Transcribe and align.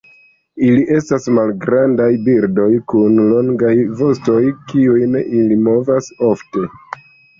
Ili 0.67 0.85
estas 0.99 1.27
malgrandaj 1.39 2.07
birdoj 2.29 2.69
kun 2.93 3.21
longaj 3.33 3.75
vostoj 4.01 4.41
kiujn 4.73 5.21
ili 5.41 5.63
movas 5.69 6.09
ofte. 6.33 6.69